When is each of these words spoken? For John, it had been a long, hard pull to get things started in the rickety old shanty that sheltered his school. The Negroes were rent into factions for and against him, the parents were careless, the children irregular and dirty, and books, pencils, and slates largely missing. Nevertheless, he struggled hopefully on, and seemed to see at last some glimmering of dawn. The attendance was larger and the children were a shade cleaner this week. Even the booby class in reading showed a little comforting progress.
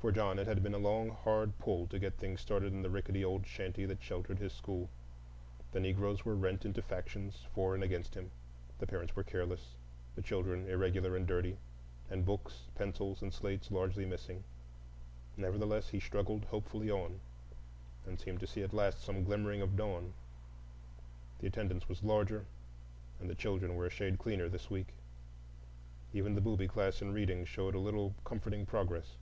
For 0.00 0.12
John, 0.12 0.38
it 0.38 0.46
had 0.46 0.62
been 0.62 0.74
a 0.74 0.78
long, 0.78 1.10
hard 1.10 1.58
pull 1.58 1.88
to 1.88 1.98
get 1.98 2.16
things 2.18 2.40
started 2.40 2.72
in 2.72 2.82
the 2.82 2.88
rickety 2.88 3.24
old 3.24 3.44
shanty 3.48 3.84
that 3.84 4.00
sheltered 4.00 4.38
his 4.38 4.52
school. 4.52 4.88
The 5.72 5.80
Negroes 5.80 6.24
were 6.24 6.36
rent 6.36 6.64
into 6.64 6.80
factions 6.82 7.42
for 7.52 7.74
and 7.74 7.82
against 7.82 8.14
him, 8.14 8.30
the 8.78 8.86
parents 8.86 9.16
were 9.16 9.24
careless, 9.24 9.74
the 10.14 10.22
children 10.22 10.68
irregular 10.68 11.16
and 11.16 11.26
dirty, 11.26 11.58
and 12.08 12.24
books, 12.24 12.68
pencils, 12.76 13.22
and 13.22 13.34
slates 13.34 13.72
largely 13.72 14.06
missing. 14.06 14.44
Nevertheless, 15.36 15.88
he 15.88 15.98
struggled 15.98 16.44
hopefully 16.44 16.92
on, 16.92 17.18
and 18.06 18.20
seemed 18.20 18.38
to 18.40 18.46
see 18.46 18.62
at 18.62 18.72
last 18.72 19.02
some 19.02 19.24
glimmering 19.24 19.60
of 19.60 19.76
dawn. 19.76 20.14
The 21.40 21.48
attendance 21.48 21.88
was 21.88 22.04
larger 22.04 22.46
and 23.20 23.28
the 23.28 23.34
children 23.34 23.74
were 23.74 23.86
a 23.86 23.90
shade 23.90 24.16
cleaner 24.20 24.48
this 24.48 24.70
week. 24.70 24.94
Even 26.14 26.36
the 26.36 26.40
booby 26.40 26.68
class 26.68 27.02
in 27.02 27.12
reading 27.12 27.44
showed 27.44 27.74
a 27.74 27.80
little 27.80 28.14
comforting 28.24 28.64
progress. 28.64 29.16